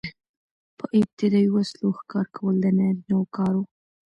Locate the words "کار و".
3.35-3.61